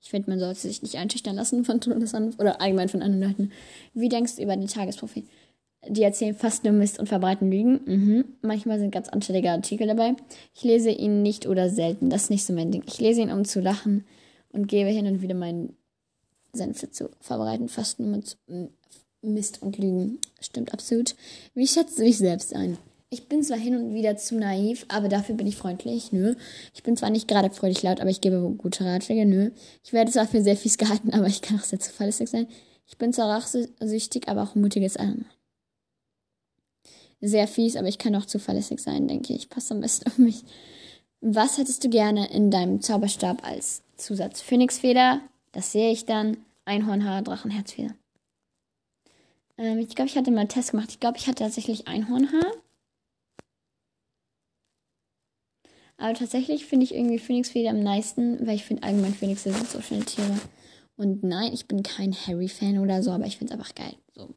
Ich 0.00 0.10
finde, 0.10 0.30
man 0.30 0.38
sollte 0.38 0.60
sich 0.60 0.82
nicht 0.82 0.96
einschüchtern 0.96 1.34
lassen 1.34 1.64
von 1.64 1.80
Todesanruf 1.80 2.38
oder 2.38 2.60
allgemein 2.60 2.88
von 2.88 3.02
anderen 3.02 3.30
Leuten. 3.30 3.52
Wie 3.92 4.08
denkst 4.08 4.36
du 4.36 4.42
über 4.42 4.56
den 4.56 4.68
Tagesprophet? 4.68 5.24
die 5.88 6.02
erzählen 6.02 6.34
fast 6.34 6.64
nur 6.64 6.72
Mist 6.72 6.98
und 6.98 7.08
verbreiten 7.08 7.50
Lügen. 7.50 7.80
Mhm. 7.84 8.24
Manchmal 8.42 8.78
sind 8.78 8.90
ganz 8.92 9.08
anständige 9.08 9.50
Artikel 9.50 9.86
dabei. 9.86 10.14
Ich 10.54 10.62
lese 10.64 10.90
ihn 10.90 11.22
nicht 11.22 11.46
oder 11.46 11.70
selten. 11.70 12.10
Das 12.10 12.24
ist 12.24 12.30
nicht 12.30 12.44
so 12.44 12.52
mein 12.52 12.70
Ding. 12.70 12.82
Ich 12.86 13.00
lese 13.00 13.22
ihn, 13.22 13.30
um 13.30 13.44
zu 13.44 13.60
lachen 13.60 14.04
und 14.50 14.68
gebe 14.68 14.90
hin 14.90 15.06
und 15.06 15.22
wieder 15.22 15.34
meinen 15.34 15.76
Senf 16.52 16.90
zu 16.90 17.10
verbreiten. 17.20 17.68
Fast 17.68 18.00
nur 18.00 18.08
mit 18.08 18.36
Mist 19.34 19.62
und 19.62 19.78
Lügen. 19.78 20.18
Stimmt 20.40 20.72
absolut. 20.72 21.14
Wie 21.54 21.66
schätzt 21.66 21.98
du 21.98 22.02
dich 22.02 22.18
selbst 22.18 22.54
ein? 22.54 22.78
Ich 23.08 23.28
bin 23.28 23.42
zwar 23.42 23.58
hin 23.58 23.76
und 23.76 23.94
wieder 23.94 24.16
zu 24.16 24.36
naiv, 24.36 24.84
aber 24.88 25.08
dafür 25.08 25.36
bin 25.36 25.46
ich 25.46 25.56
freundlich, 25.56 26.10
nö. 26.12 26.34
Ich 26.74 26.82
bin 26.82 26.96
zwar 26.96 27.10
nicht 27.10 27.28
gerade 27.28 27.50
fröhlich 27.50 27.82
laut, 27.82 28.00
aber 28.00 28.10
ich 28.10 28.20
gebe 28.20 28.40
gute 28.58 28.84
Ratschläge, 28.84 29.24
nö. 29.24 29.50
Ich 29.84 29.92
werde 29.92 30.10
zwar 30.10 30.26
für 30.26 30.42
sehr 30.42 30.56
fies 30.56 30.78
gehalten, 30.78 31.10
aber 31.12 31.26
ich 31.26 31.42
kann 31.42 31.58
auch 31.58 31.64
sehr 31.64 31.78
zuverlässig 31.80 32.28
sein. 32.28 32.46
Ich 32.86 32.98
bin 32.98 33.12
zwar 33.12 33.28
rachsüchtig, 33.30 34.28
aber 34.28 34.42
auch 34.42 34.54
ein 34.54 34.60
mutiges 34.60 34.96
Arm 34.96 35.24
sehr 37.20 37.48
fies, 37.48 37.76
aber 37.76 37.88
ich 37.88 37.98
kann 37.98 38.14
auch 38.14 38.26
zuverlässig 38.26 38.80
sein, 38.80 39.08
denke 39.08 39.32
ich. 39.32 39.48
Passt 39.48 39.72
am 39.72 39.80
besten 39.80 40.06
auf 40.08 40.18
mich. 40.18 40.44
Was 41.20 41.58
hättest 41.58 41.82
du 41.84 41.88
gerne 41.88 42.30
in 42.30 42.50
deinem 42.50 42.80
Zauberstab 42.80 43.46
als 43.46 43.82
Zusatz? 43.96 44.40
Phönixfeder, 44.40 45.20
das 45.52 45.72
sehe 45.72 45.90
ich 45.90 46.04
dann. 46.04 46.38
Einhornhaar, 46.64 47.22
Drachenherzfeder. 47.22 47.94
Ähm, 49.58 49.78
ich 49.78 49.94
glaube, 49.94 50.08
ich 50.08 50.16
hatte 50.16 50.30
mal 50.30 50.40
einen 50.40 50.48
Test 50.48 50.70
gemacht. 50.72 50.90
Ich 50.90 51.00
glaube, 51.00 51.18
ich 51.18 51.26
hatte 51.26 51.42
tatsächlich 51.44 51.88
Einhornhaar. 51.88 52.52
Aber 55.98 56.14
tatsächlich 56.14 56.66
finde 56.66 56.84
ich 56.84 56.94
irgendwie 56.94 57.18
Phönixfeder 57.18 57.70
am 57.70 57.82
meisten, 57.82 58.46
weil 58.46 58.56
ich 58.56 58.64
finde 58.64 58.82
allgemein 58.82 59.14
Phönixe 59.14 59.52
sind 59.52 59.68
so 59.68 59.80
schnell 59.80 60.04
Tiere. 60.04 60.38
Und 60.96 61.22
nein, 61.22 61.52
ich 61.52 61.66
bin 61.66 61.82
kein 61.82 62.14
Harry-Fan 62.14 62.78
oder 62.78 63.02
so, 63.02 63.10
aber 63.10 63.26
ich 63.26 63.38
finde 63.38 63.54
es 63.54 63.58
einfach 63.58 63.74
geil. 63.74 63.94
So. 64.14 64.34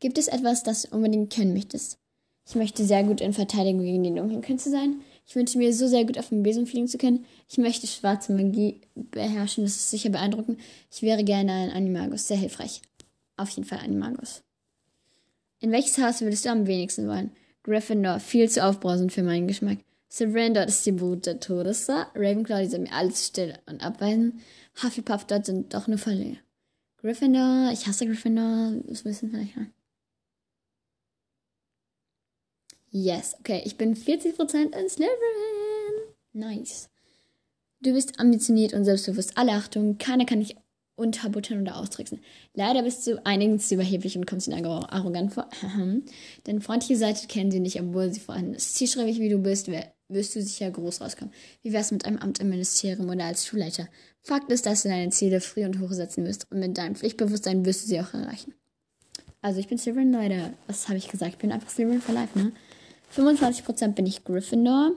Gibt 0.00 0.16
es 0.16 0.28
etwas, 0.28 0.62
das 0.62 0.84
du 0.84 0.96
unbedingt 0.96 1.32
können 1.32 1.52
möchtest? 1.52 1.98
Ich 2.48 2.54
möchte 2.54 2.84
sehr 2.84 3.04
gut 3.04 3.20
in 3.20 3.34
Verteidigung 3.34 3.82
gegen 3.82 4.02
die 4.02 4.14
dunklen 4.14 4.40
Künste 4.40 4.70
sein. 4.70 5.02
Ich 5.30 5.36
wünsche 5.36 5.58
mir 5.58 5.72
so 5.72 5.86
sehr 5.86 6.04
gut 6.04 6.18
auf 6.18 6.30
dem 6.30 6.42
Besen 6.42 6.66
fliegen 6.66 6.88
zu 6.88 6.98
können. 6.98 7.24
Ich 7.48 7.56
möchte 7.56 7.86
schwarze 7.86 8.32
Magie 8.32 8.80
beherrschen, 8.96 9.62
das 9.62 9.76
ist 9.76 9.88
sicher 9.88 10.10
beeindruckend. 10.10 10.58
Ich 10.90 11.02
wäre 11.02 11.22
gerne 11.22 11.52
ein 11.52 11.70
Animagus, 11.70 12.26
sehr 12.26 12.36
hilfreich. 12.36 12.82
Auf 13.36 13.50
jeden 13.50 13.64
Fall 13.64 13.78
Animagus. 13.78 14.42
In 15.60 15.70
welches 15.70 15.98
Haus 15.98 16.20
würdest 16.20 16.44
du 16.44 16.50
am 16.50 16.66
wenigsten 16.66 17.06
wollen? 17.06 17.30
Gryffindor, 17.62 18.18
viel 18.18 18.50
zu 18.50 18.64
aufbrausend 18.64 19.12
für 19.12 19.22
meinen 19.22 19.46
Geschmack. 19.46 19.78
Dort 20.18 20.68
ist 20.68 20.84
die 20.84 20.90
Brut 20.90 21.26
der 21.26 21.38
Todesser. 21.38 22.08
Ravenclaw, 22.16 22.64
die 22.64 22.68
sind 22.68 22.82
mir 22.82 22.92
alles 22.92 23.28
still 23.28 23.54
und 23.66 23.84
abweisen. 23.84 24.40
Hufflepuff, 24.82 25.26
dort 25.26 25.46
sind 25.46 25.72
doch 25.74 25.86
nur 25.86 25.98
Verlierer. 25.98 26.38
Gryffindor, 27.02 27.70
ich 27.72 27.86
hasse 27.86 28.04
Gryffindor, 28.04 28.72
das 28.88 29.04
wissen 29.04 29.30
vielleicht 29.30 29.56
mal. 29.56 29.66
Yes, 32.90 33.36
okay, 33.38 33.62
ich 33.64 33.76
bin 33.76 33.94
40% 33.94 34.76
in 34.76 34.88
Slytherin. 34.88 35.14
Nice. 36.32 36.90
Du 37.80 37.92
bist 37.92 38.20
ambitioniert 38.20 38.74
und 38.74 38.84
selbstbewusst. 38.84 39.38
Alle 39.38 39.52
Achtung, 39.52 39.96
keiner 39.98 40.26
kann 40.26 40.40
dich 40.40 40.56
unterbuttern 40.96 41.62
oder 41.62 41.76
austricksen. 41.76 42.20
Leider 42.52 42.82
bist 42.82 43.06
du 43.06 43.24
einigen 43.24 43.58
zu 43.58 43.74
überheblich 43.74 44.18
und 44.18 44.26
kommst 44.26 44.48
ihnen 44.48 44.66
arrogant 44.66 45.32
vor. 45.32 45.48
Deine 46.44 46.60
freundliche 46.60 46.96
Seite 46.96 47.26
kennen 47.26 47.50
sie 47.50 47.60
nicht, 47.60 47.80
obwohl 47.80 48.12
sie 48.12 48.20
vorhanden 48.20 48.54
ist. 48.54 48.74
Zielstrebig 48.74 49.18
wie 49.18 49.30
du 49.30 49.38
bist, 49.38 49.70
wirst 50.08 50.36
du 50.36 50.42
sicher 50.42 50.70
groß 50.70 51.00
rauskommen. 51.00 51.32
Wie 51.62 51.72
wär's 51.72 51.90
mit 51.90 52.04
einem 52.04 52.18
Amt 52.18 52.40
im 52.40 52.50
Ministerium 52.50 53.08
oder 53.08 53.24
als 53.24 53.46
Schulleiter? 53.46 53.88
Fakt 54.20 54.52
ist, 54.52 54.66
dass 54.66 54.82
du 54.82 54.88
deine 54.88 55.10
Ziele 55.10 55.40
früh 55.40 55.64
und 55.64 55.80
hoch 55.80 55.92
setzen 55.92 56.26
wirst 56.26 56.50
und 56.50 56.60
mit 56.60 56.76
deinem 56.76 56.96
Pflichtbewusstsein 56.96 57.64
wirst 57.64 57.84
du 57.84 57.86
sie 57.88 58.00
auch 58.00 58.12
erreichen. 58.12 58.52
Also 59.40 59.58
ich 59.58 59.68
bin 59.68 59.78
Slytherin, 59.78 60.12
Leute. 60.12 60.52
Was 60.66 60.88
habe 60.88 60.98
ich 60.98 61.08
gesagt? 61.08 61.32
Ich 61.32 61.38
bin 61.38 61.50
einfach 61.50 61.70
Slytherin 61.70 62.02
for 62.02 62.14
life, 62.14 62.38
ne? 62.38 62.52
25% 63.14 63.92
bin 63.92 64.06
ich 64.06 64.24
Gryffindor, 64.24 64.92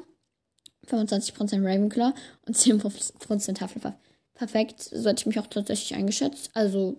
25% 0.88 1.63
Ravenclaw 1.63 2.13
und 2.46 2.55
10% 2.55 3.62
Hufflepuff. 3.62 3.93
Perfekt, 4.34 4.82
so 4.82 5.10
hätte 5.10 5.22
ich 5.22 5.25
mich 5.25 5.39
auch 5.39 5.48
tatsächlich 5.48 5.96
eingeschätzt. 5.96 6.51
Also, 6.53 6.98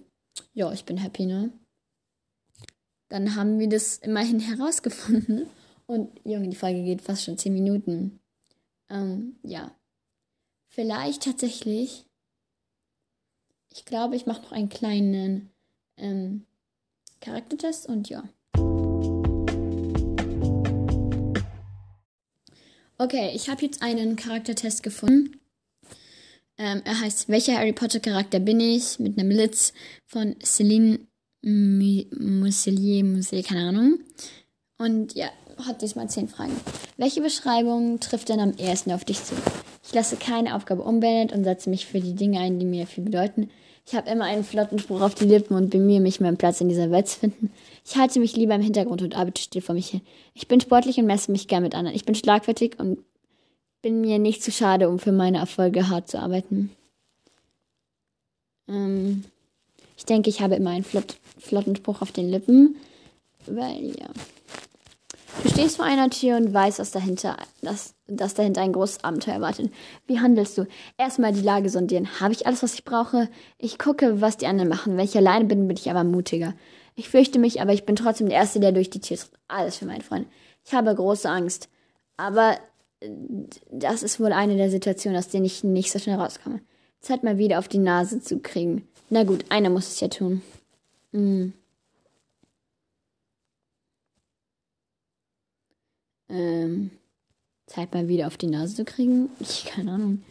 ja, 0.53 0.73
ich 0.73 0.85
bin 0.85 0.97
happy, 0.97 1.27
ne? 1.27 1.53
Dann 3.09 3.37
haben 3.37 3.59
wir 3.59 3.69
das 3.69 3.99
immerhin 3.99 4.41
herausgefunden. 4.41 5.49
Und, 5.87 6.21
Junge, 6.25 6.49
die 6.49 6.57
Folge 6.57 6.83
geht 6.83 7.03
fast 7.03 7.25
schon 7.25 7.39
10 7.39 7.53
Minuten. 7.53 8.21
Ähm, 8.89 9.37
ja. 9.43 9.75
Vielleicht 10.69 11.25
tatsächlich. 11.25 12.07
Ich 13.73 13.85
glaube, 13.85 14.17
ich 14.17 14.27
mache 14.27 14.43
noch 14.43 14.53
einen 14.53 14.69
kleinen 14.69 15.51
ähm, 15.97 16.47
Charaktertest 17.21 17.89
und 17.89 18.09
ja. 18.09 18.29
Okay, 23.05 23.33
ich 23.35 23.51
habe 23.51 23.61
jetzt 23.61 23.83
einen 23.83 24.17
Charaktertest 24.17 24.83
gefunden. 24.83 25.39
Ähm, 26.57 26.81
er 26.87 27.01
heißt 27.03 27.29
Welcher 27.29 27.59
Harry 27.59 27.75
Potter 27.75 28.01
Charakter 28.01 28.41
bin 28.41 28.61
ich? 28.61 28.99
Mit 28.99 29.19
einem 29.19 29.29
Blitz 29.29 29.75
von 30.07 30.37
Celine 30.43 31.01
Muselier, 31.43 33.05
Muselier, 33.05 33.43
keine 33.43 33.69
Ahnung. 33.69 33.99
Und 34.79 35.15
ja, 35.15 35.29
hat 35.67 35.83
diesmal 35.83 36.09
zehn 36.09 36.29
Fragen. 36.29 36.57
Welche 36.97 37.21
Beschreibung 37.21 38.01
trifft 38.01 38.31
denn 38.31 38.41
am 38.41 38.57
ersten 38.57 38.91
auf 38.91 39.05
dich 39.05 39.23
zu? 39.23 39.35
Ich 39.87 39.93
lasse 39.93 40.17
keine 40.17 40.57
Aufgabe 40.57 40.81
unbeendet 40.81 41.37
und 41.37 41.45
setze 41.45 41.69
mich 41.69 41.85
für 41.85 42.01
die 42.01 42.15
Dinge 42.15 42.41
ein, 42.41 42.59
die 42.59 42.65
mir 42.65 42.87
viel 42.87 43.05
bedeuten. 43.05 43.51
Ich 43.87 43.95
habe 43.95 44.09
immer 44.11 44.25
einen 44.25 44.45
flotten 44.45 44.79
Spruch 44.79 45.03
auf 45.03 45.15
die 45.15 45.27
Lippen 45.27 45.55
und 45.55 45.69
bemühe 45.69 46.01
mich, 46.01 46.21
meinen 46.21 46.39
Platz 46.39 46.61
in 46.61 46.69
dieser 46.71 46.91
Welt 46.91 47.07
zu 47.07 47.21
finden. 47.21 47.53
Ich 47.85 47.97
halte 47.97 48.19
mich 48.19 48.35
lieber 48.35 48.55
im 48.55 48.63
Hintergrund 48.63 49.03
und 49.03 49.15
arbeite 49.15 49.43
still 49.43 49.61
vor 49.61 49.75
mich 49.75 49.89
hin. 49.89 50.01
Ich 50.33 50.49
bin 50.49 50.61
sportlich 50.61 50.97
und 50.99 51.07
messe 51.07 51.31
mich 51.31 51.49
gern 51.49 51.63
mit 51.63 51.75
anderen. 51.75 51.95
Ich 51.95 52.07
bin 52.07 52.15
schlagfertig 52.15 52.79
und 52.79 52.99
bin 53.83 54.01
mir 54.01 54.19
nicht 54.19 54.43
zu 54.43 54.51
schade, 54.51 54.89
um 54.89 54.99
für 54.99 55.13
meine 55.13 55.39
Erfolge 55.39 55.91
hart 55.91 56.09
zu 56.09 56.19
arbeiten. 56.19 56.71
Ähm, 58.69 59.25
ich 59.99 60.07
denke, 60.07 60.31
ich 60.31 60.41
habe 60.41 60.55
immer 60.55 60.71
einen 60.71 60.85
flott, 60.85 61.19
flotten 61.39 61.77
Spruch 61.77 62.01
auf 62.01 62.11
den 62.11 62.31
Lippen. 62.31 62.77
Weil, 63.47 63.89
ja. 63.99 64.09
Du 65.45 65.51
stehst 65.51 65.77
vor 65.77 65.85
einer 65.85 66.09
Tür 66.09 66.39
und 66.39 66.55
weißt, 66.55 66.79
dass 66.79 66.91
dahinter, 66.91 67.37
dass, 67.61 67.95
dass 68.07 68.33
dahinter 68.33 68.63
ein 68.63 68.73
großes 68.73 69.05
Abenteuer 69.05 69.43
wartet. 69.43 69.71
Wie 70.07 70.19
handelst 70.19 70.57
du? 70.57 70.67
Erstmal 70.97 71.35
die 71.35 71.43
Lage 71.43 71.69
sondieren. 71.69 72.19
Habe 72.19 72.33
ich 72.33 72.47
alles, 72.47 72.63
was 72.63 72.73
ich 72.73 72.87
brauche? 72.87 73.29
Ich 73.59 73.79
gucke, 73.79 74.23
was 74.23 74.39
die 74.39 74.47
anderen 74.47 74.71
machen. 74.71 74.97
Wenn 74.97 75.05
ich 75.05 75.15
alleine 75.19 75.45
bin, 75.45 75.69
bin 75.69 75.77
ich 75.77 75.91
aber 75.91 76.03
mutiger. 76.03 76.55
Ich 76.95 77.11
fürchte 77.11 77.39
mich, 77.39 77.61
aber 77.61 77.75
ich 77.75 77.85
bin 77.85 77.95
trotzdem 77.95 78.31
der 78.31 78.39
Erste, 78.39 78.59
der 78.59 78.73
durch 78.73 78.89
die 78.89 79.01
Tür 79.01 79.19
tritt. 79.19 79.33
Alles 79.47 79.77
für 79.77 79.85
meinen 79.85 80.01
Freund. 80.01 80.29
Ich 80.65 80.73
habe 80.73 80.95
große 80.95 81.29
Angst. 81.29 81.69
Aber 82.17 82.57
äh, 83.01 83.11
das 83.71 84.03
ist 84.03 84.21
wohl 84.21 84.33
eine 84.33 84.57
der 84.57 84.71
Situationen, 84.71 85.19
aus 85.19 85.29
denen 85.29 85.45
ich 85.45 85.63
nicht 85.63 85.93
so 85.93 85.99
schnell 85.99 86.17
rauskomme. 86.17 86.63
Zeit 87.01 87.23
mal 87.23 87.37
wieder 87.37 87.59
auf 87.59 87.69
die 87.69 87.77
Nase 87.77 88.19
zu 88.23 88.39
kriegen. 88.39 88.89
Na 89.11 89.25
gut, 89.25 89.45
einer 89.51 89.69
muss 89.69 89.89
es 89.89 90.01
ja 90.01 90.09
tun. 90.09 90.41
Hm. 91.13 91.53
Ähm, 96.35 96.91
Zeit 97.67 97.95
mal 97.95 98.09
wieder 98.09 98.27
auf 98.27 98.37
die 98.37 98.49
Nase 98.49 98.77
zu 98.77 98.85
kriegen. 98.85 99.31
Ich 99.41 99.65
keine 99.65 99.93
Ahnung. 99.93 100.23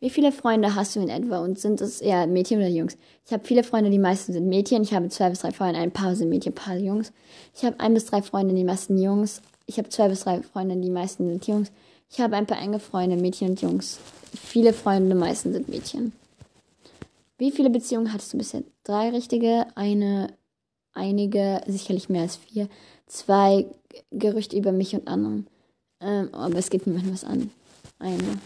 Wie 0.00 0.10
viele 0.10 0.32
Freunde 0.32 0.74
hast 0.74 0.96
du 0.96 1.00
in 1.00 1.08
etwa 1.08 1.38
und 1.38 1.60
sind 1.60 1.80
es 1.80 2.00
eher 2.00 2.26
Mädchen 2.26 2.58
oder 2.58 2.68
Jungs? 2.68 2.98
Ich 3.24 3.32
habe 3.32 3.44
viele 3.44 3.62
Freunde, 3.62 3.88
die 3.88 4.00
meisten 4.00 4.32
sind 4.32 4.48
Mädchen. 4.48 4.82
Ich 4.82 4.92
habe 4.92 5.08
zwei 5.10 5.30
bis 5.30 5.40
drei 5.40 5.52
Freunde, 5.52 5.78
ein 5.78 5.92
paar 5.92 6.16
sind 6.16 6.28
Mädchen, 6.28 6.52
ein 6.52 6.56
paar 6.56 6.76
Jungs. 6.76 7.12
Ich 7.54 7.64
habe 7.64 7.78
ein 7.78 7.94
bis 7.94 8.06
drei 8.06 8.20
Freunde, 8.20 8.52
die 8.52 8.64
meisten 8.64 8.98
Jungs. 8.98 9.42
Ich 9.66 9.78
habe 9.78 9.88
zwei 9.90 10.08
bis 10.08 10.24
drei 10.24 10.42
Freunde, 10.42 10.76
die 10.76 10.90
meisten 10.90 11.28
sind 11.28 11.46
Jungs. 11.46 11.70
Ich 12.10 12.20
habe 12.20 12.36
ein 12.36 12.46
paar 12.46 12.60
enge 12.60 12.80
Freunde, 12.80 13.16
Mädchen 13.16 13.50
und 13.50 13.62
Jungs. 13.62 14.00
Viele 14.34 14.72
Freunde, 14.72 15.14
die 15.14 15.20
meisten 15.20 15.52
sind 15.52 15.68
Mädchen. 15.68 16.12
Wie 17.38 17.52
viele 17.52 17.70
Beziehungen 17.70 18.12
hattest 18.12 18.32
du 18.32 18.38
bisher? 18.38 18.64
Drei 18.84 19.10
richtige, 19.10 19.66
eine, 19.76 20.32
einige, 20.94 21.60
sicherlich 21.66 22.08
mehr 22.08 22.22
als 22.22 22.36
vier. 22.36 22.68
Zwei 23.06 23.66
Gerüchte 24.10 24.56
über 24.56 24.72
mich 24.72 24.94
und 24.94 25.06
anderen. 25.06 25.46
Ähm, 26.02 26.28
aber 26.32 26.56
es 26.56 26.68
geht 26.68 26.86
niemandem 26.86 27.12
was 27.12 27.24
an. 27.24 27.50
Eine. 27.98 28.22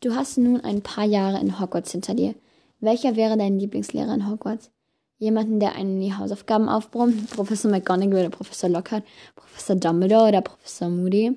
Du 0.00 0.14
hast 0.14 0.36
nun 0.36 0.60
ein 0.60 0.82
paar 0.82 1.04
Jahre 1.04 1.40
in 1.40 1.58
Hogwarts 1.58 1.90
hinter 1.90 2.14
dir. 2.14 2.34
Welcher 2.80 3.16
wäre 3.16 3.36
dein 3.36 3.58
Lieblingslehrer 3.58 4.14
in 4.14 4.30
Hogwarts? 4.30 4.70
Jemanden, 5.18 5.58
der 5.58 5.74
einen 5.74 6.00
die 6.00 6.14
Hausaufgaben 6.14 6.68
aufbrummt? 6.68 7.30
Professor 7.30 7.70
McGonagall 7.70 8.20
oder 8.20 8.30
Professor 8.30 8.68
Lockhart? 8.68 9.04
Professor 9.34 9.74
Dumbledore 9.74 10.28
oder 10.28 10.42
Professor 10.42 10.90
Moody? 10.90 11.36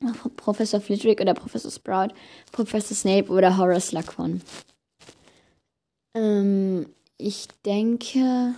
Professor 0.36 0.80
Flitwick 0.80 1.20
oder 1.20 1.34
Professor 1.34 1.70
Sprout? 1.70 2.14
Professor 2.52 2.96
Snape 2.96 3.32
oder 3.32 3.56
Horace 3.56 3.88
Slughorn? 3.88 4.42
Ähm, 6.14 6.86
ich 7.16 7.48
denke 7.64 8.54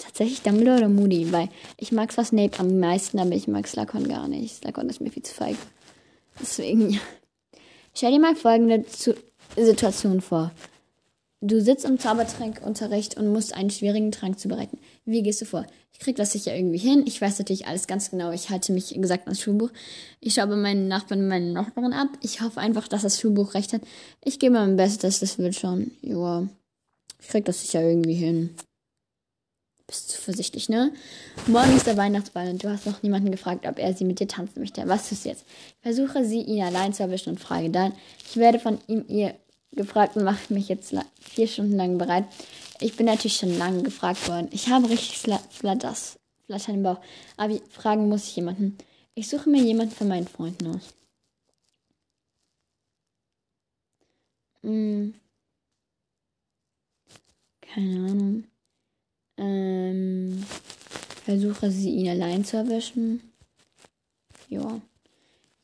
tatsächlich 0.00 0.42
Dumbledore 0.42 0.78
oder 0.78 0.88
Moody, 0.88 1.32
weil 1.32 1.48
ich 1.76 1.92
mag 1.92 2.10
zwar 2.12 2.24
Snape 2.24 2.58
am 2.58 2.78
meisten, 2.78 3.18
aber 3.18 3.32
ich 3.32 3.48
mag 3.48 3.68
Slughorn 3.68 4.08
gar 4.08 4.28
nicht. 4.28 4.56
Slughorn 4.56 4.88
ist 4.88 5.00
mir 5.00 5.10
viel 5.10 5.22
zu 5.22 5.34
feig. 5.34 5.56
Deswegen, 6.40 6.90
ja. 6.90 7.00
Stell 7.94 8.12
dir 8.12 8.20
mal 8.20 8.36
folgende 8.36 8.86
zu 8.86 9.14
Situation 9.56 10.20
vor. 10.20 10.52
Du 11.42 11.60
sitzt 11.60 11.86
im 11.86 11.98
Zaubertrankunterricht 11.98 13.16
und 13.16 13.32
musst 13.32 13.54
einen 13.54 13.70
schwierigen 13.70 14.12
Trank 14.12 14.38
zubereiten. 14.38 14.78
Wie 15.06 15.22
gehst 15.22 15.40
du 15.40 15.46
vor? 15.46 15.66
Ich 15.92 15.98
krieg 15.98 16.16
das 16.16 16.32
sicher 16.32 16.54
irgendwie 16.54 16.78
hin. 16.78 17.02
Ich 17.06 17.20
weiß 17.20 17.38
natürlich 17.38 17.66
alles 17.66 17.86
ganz 17.86 18.10
genau. 18.10 18.30
Ich 18.30 18.50
halte 18.50 18.72
mich 18.72 18.94
gesagt 18.94 19.24
ans 19.24 19.40
Schulbuch. 19.40 19.70
Ich 20.20 20.34
schaue 20.34 20.54
meinen 20.56 20.86
Nachbarn 20.86 21.20
und 21.20 21.28
meinen 21.28 21.54
Nachbarn 21.54 21.94
ab. 21.94 22.08
Ich 22.20 22.42
hoffe 22.42 22.60
einfach, 22.60 22.88
dass 22.88 23.02
das 23.02 23.18
Schulbuch 23.18 23.54
recht 23.54 23.72
hat. 23.72 23.80
Ich 24.22 24.38
gebe 24.38 24.54
mein 24.54 24.76
Bestes, 24.76 25.20
das 25.20 25.38
wird 25.38 25.54
schon. 25.54 25.92
Joa. 26.02 26.46
Ich 27.20 27.28
krieg 27.28 27.46
das 27.46 27.62
sicher 27.62 27.82
irgendwie 27.82 28.14
hin. 28.14 28.50
Bist 29.90 30.08
zuversichtlich, 30.10 30.68
ne? 30.68 30.92
Morgen 31.48 31.76
ist 31.76 31.88
der 31.88 31.96
Weihnachtsball 31.96 32.48
und 32.48 32.62
du 32.62 32.70
hast 32.70 32.86
noch 32.86 33.02
niemanden 33.02 33.32
gefragt, 33.32 33.66
ob 33.66 33.76
er 33.76 33.92
sie 33.92 34.04
mit 34.04 34.20
dir 34.20 34.28
tanzen 34.28 34.60
möchte. 34.60 34.86
Was 34.86 35.08
tust 35.08 35.24
du 35.24 35.30
jetzt? 35.30 35.44
Versuche 35.82 36.24
sie, 36.24 36.42
ihn 36.42 36.62
allein 36.62 36.92
zu 36.92 37.02
erwischen 37.02 37.30
und 37.30 37.40
frage 37.40 37.70
dann. 37.70 37.92
Ich 38.24 38.36
werde 38.36 38.60
von 38.60 38.78
ihm 38.86 39.04
ihr 39.08 39.34
gefragt 39.72 40.14
und 40.14 40.22
mache 40.22 40.54
mich 40.54 40.68
jetzt 40.68 40.94
vier 41.20 41.48
Stunden 41.48 41.76
lang 41.76 41.98
bereit. 41.98 42.24
Ich 42.78 42.96
bin 42.96 43.06
natürlich 43.06 43.36
schon 43.36 43.58
lange 43.58 43.82
gefragt 43.82 44.28
worden. 44.28 44.46
Ich 44.52 44.68
habe 44.68 44.88
richtig 44.88 45.18
Flatters, 45.18 46.20
Flattern 46.46 46.76
im 46.76 46.82
Bauch. 46.84 47.00
Aber 47.36 47.58
fragen 47.68 48.08
muss 48.08 48.28
ich 48.28 48.36
jemanden. 48.36 48.78
Ich 49.16 49.28
suche 49.28 49.50
mir 49.50 49.60
jemanden 49.60 49.92
von 49.96 50.06
meinen 50.06 50.28
Freunden 50.28 50.68
aus. 50.68 50.94
Hm. 54.62 55.14
Keine 57.60 58.08
Ahnung. 58.08 58.44
Ähm, 59.40 60.44
versuche 61.24 61.70
sie 61.70 61.90
ihn 61.90 62.08
allein 62.08 62.44
zu 62.44 62.58
erwischen. 62.58 63.22
Ja. 64.48 64.80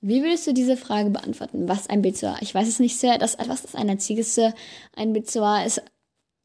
Wie 0.01 0.23
würdest 0.23 0.47
du 0.47 0.55
diese 0.55 0.77
Frage 0.77 1.11
beantworten? 1.11 1.69
Was 1.69 1.89
ein 1.89 2.03
Bezoar? 2.03 2.39
Ich 2.41 2.55
weiß 2.55 2.69
es 2.69 2.79
nicht 2.79 2.97
sehr. 2.97 3.19
Das, 3.19 3.37
was 3.47 3.65
ist 3.65 3.77
ein 3.77 3.91
einziges 3.91 4.39
Ein 4.95 5.13
Bezoar 5.13 5.67
ist, 5.67 5.83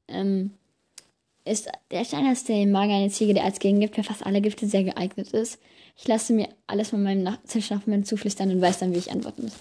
ähm, 0.08 0.52
ist 1.46 1.70
der 1.90 2.04
steinerste 2.06 2.54
im 2.54 2.72
Magen 2.72 2.92
eine 2.92 3.10
Ziege, 3.10 3.34
der 3.34 3.46
als 3.46 3.60
Gegengift 3.60 3.96
für 3.96 4.04
fast 4.04 4.26
alle 4.26 4.42
Gifte 4.42 4.68
sehr 4.68 4.84
geeignet 4.84 5.32
ist. 5.32 5.60
Ich 5.98 6.08
lasse 6.08 6.34
mir 6.34 6.50
alles 6.68 6.90
von 6.90 7.04
meinem 7.04 7.24
Nach 7.24 7.38
zuflüstern 7.44 8.52
und 8.52 8.62
weiß 8.62 8.80
dann, 8.80 8.94
wie 8.94 9.00
ich 9.00 9.12
antworten 9.12 9.44
muss. 9.44 9.54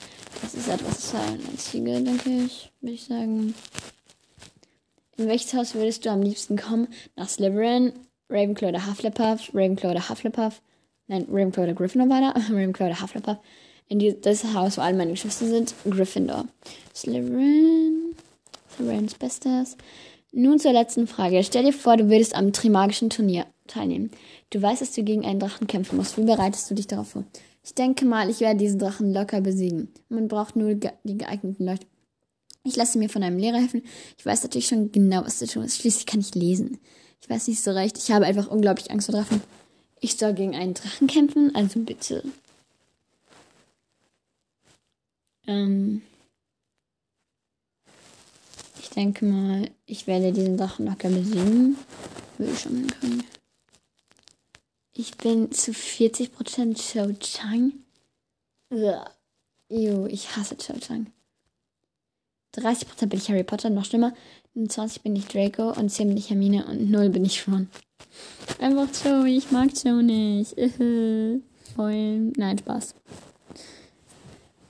Das 0.42 0.54
ist 0.54 0.68
etwas 0.68 1.14
eine 1.14 1.56
Ziege, 1.56 2.00
denke 2.00 2.30
ich, 2.44 2.70
würde 2.80 2.94
ich 2.94 3.04
sagen. 3.04 3.54
In 5.20 5.28
welches 5.28 5.52
Haus 5.52 5.74
würdest 5.74 6.06
du 6.06 6.10
am 6.10 6.22
liebsten 6.22 6.56
kommen? 6.56 6.88
Nach 7.14 7.28
Slytherin, 7.28 7.92
Ravenclaw 8.30 8.70
oder 8.70 8.86
Hufflepuff, 8.86 9.50
Ravenclaw 9.52 9.90
oder 9.90 10.08
Hufflepuff, 10.08 10.62
nein, 11.08 11.26
Ravenclaw 11.28 11.64
oder 11.64 11.74
Gryffindor 11.74 12.08
weiter, 12.08 12.34
Ravenclaw 12.50 12.88
oder 12.88 13.02
Hufflepuff, 13.02 13.36
in 13.88 14.16
das 14.22 14.44
Haus, 14.54 14.78
wo 14.78 14.80
alle 14.80 14.96
meine 14.96 15.10
Geschwister 15.10 15.44
sind, 15.44 15.74
Gryffindor. 15.84 16.46
Slytherin. 16.94 18.14
Slytherins 18.74 19.14
Bestes. 19.14 19.76
Nun 20.32 20.58
zur 20.58 20.72
letzten 20.72 21.06
Frage. 21.06 21.44
Stell 21.44 21.64
dir 21.64 21.74
vor, 21.74 21.98
du 21.98 22.08
würdest 22.08 22.34
am 22.34 22.54
Trimagischen 22.54 23.10
Turnier 23.10 23.44
teilnehmen. 23.66 24.10
Du 24.48 24.62
weißt, 24.62 24.80
dass 24.80 24.92
du 24.92 25.02
gegen 25.02 25.26
einen 25.26 25.40
Drachen 25.40 25.66
kämpfen 25.66 25.98
musst. 25.98 26.16
Wie 26.16 26.24
bereitest 26.24 26.70
du 26.70 26.74
dich 26.74 26.86
darauf 26.86 27.08
vor? 27.08 27.24
Ich 27.62 27.74
denke 27.74 28.06
mal, 28.06 28.30
ich 28.30 28.40
werde 28.40 28.56
diesen 28.56 28.78
Drachen 28.78 29.12
locker 29.12 29.42
besiegen. 29.42 29.88
Man 30.08 30.28
braucht 30.28 30.56
nur 30.56 30.74
die 30.74 31.18
geeigneten 31.18 31.66
Leute. 31.66 31.84
Ich 32.62 32.76
lasse 32.76 32.98
mir 32.98 33.08
von 33.08 33.22
einem 33.22 33.38
Lehrer 33.38 33.58
helfen. 33.58 33.82
Ich 34.18 34.26
weiß 34.26 34.42
natürlich 34.42 34.68
schon 34.68 34.92
genau, 34.92 35.24
was 35.24 35.38
zu 35.38 35.46
tun 35.46 35.64
ist. 35.64 35.78
Schließlich 35.78 36.06
kann 36.06 36.20
ich 36.20 36.34
lesen. 36.34 36.78
Ich 37.22 37.28
weiß 37.30 37.48
nicht 37.48 37.62
so 37.62 37.70
recht. 37.70 37.96
Ich 37.96 38.10
habe 38.10 38.26
einfach 38.26 38.48
unglaublich 38.48 38.90
Angst 38.90 39.06
vor 39.06 39.14
Drachen. 39.14 39.42
Ich 40.00 40.16
soll 40.16 40.34
gegen 40.34 40.54
einen 40.54 40.74
Drachen 40.74 41.06
kämpfen, 41.06 41.54
also 41.54 41.80
bitte. 41.80 42.22
Ähm, 45.46 46.02
ich 48.78 48.90
denke 48.90 49.24
mal, 49.24 49.70
ich 49.86 50.06
werde 50.06 50.32
diesen 50.32 50.56
Drachen 50.56 50.86
locker 50.86 51.08
besiegen. 51.08 51.76
Würde 52.38 52.52
ich 52.52 52.60
schon 52.60 52.76
hinkommen. 52.76 53.24
Ich 54.92 55.16
bin 55.16 55.50
zu 55.52 55.72
40% 55.72 56.92
Cho 56.92 57.12
Chang. 57.20 57.72
Jo, 59.68 60.06
ich 60.06 60.36
hasse 60.36 60.56
Cho 60.56 60.78
Chang. 60.78 61.12
30% 62.56 63.06
bin 63.06 63.18
ich 63.18 63.28
Harry 63.28 63.44
Potter, 63.44 63.70
noch 63.70 63.84
schlimmer. 63.84 64.12
20% 64.56 65.02
bin 65.02 65.16
ich 65.16 65.26
Draco 65.26 65.72
und 65.72 65.90
10 65.90 66.08
bin 66.08 66.16
ich 66.16 66.30
Hermine 66.30 66.66
und 66.66 66.90
0 66.90 67.10
bin 67.10 67.24
ich 67.24 67.46
Ron. 67.46 67.68
Einfach 68.60 68.88
Joey, 69.04 69.38
ich 69.38 69.50
mag 69.50 69.70
Joe 69.84 70.02
nicht. 70.02 70.54
Voll. 71.76 72.32
Nein, 72.36 72.58
Spaß. 72.58 72.94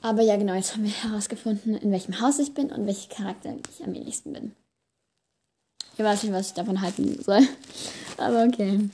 Aber 0.02 0.22
ja, 0.22 0.36
genau, 0.36 0.54
jetzt 0.54 0.74
haben 0.74 0.84
wir 0.84 0.90
herausgefunden, 0.90 1.76
in 1.76 1.90
welchem 1.90 2.20
Haus 2.20 2.38
ich 2.38 2.54
bin 2.54 2.70
und 2.70 2.86
welcher 2.86 3.08
Charakter 3.08 3.54
ich 3.70 3.84
am 3.84 3.94
ähnlichsten 3.94 4.32
bin. 4.32 4.52
Ich 5.96 6.04
weiß 6.04 6.22
nicht, 6.22 6.32
was 6.32 6.48
ich 6.48 6.54
davon 6.54 6.80
halten 6.80 7.22
soll. 7.22 7.40
Aber 8.16 8.44
okay. 8.44 8.88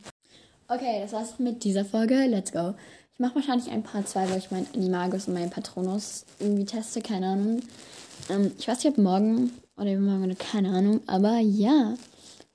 Okay, 0.68 1.00
das 1.02 1.12
war's 1.12 1.38
mit 1.38 1.62
dieser 1.62 1.84
Folge. 1.84 2.26
Let's 2.26 2.50
go. 2.50 2.74
Ich 3.12 3.20
mache 3.20 3.36
wahrscheinlich 3.36 3.70
ein 3.70 3.84
paar 3.84 4.04
zwei, 4.04 4.28
weil 4.28 4.38
ich 4.38 4.50
meinen 4.50 4.66
Animagus 4.74 5.28
und 5.28 5.34
meinen 5.34 5.50
Patronus 5.50 6.24
irgendwie 6.40 6.64
teste. 6.64 7.00
Keine 7.00 7.28
Ahnung. 7.28 7.62
Ähm, 8.28 8.52
ich 8.58 8.66
weiß 8.68 8.84
nicht, 8.84 8.98
ob 8.98 8.98
morgen 9.02 9.52
oder 9.76 9.92
übermorgen, 9.92 10.36
keine 10.38 10.70
Ahnung. 10.70 11.00
Aber 11.06 11.38
ja. 11.38 11.94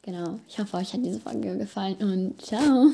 Genau. 0.03 0.39
Ich 0.47 0.57
hoffe, 0.57 0.77
euch 0.77 0.93
hat 0.93 1.05
diese 1.05 1.19
Folge 1.19 1.57
gefallen 1.57 1.95
und 1.99 2.41
ciao. 2.41 2.91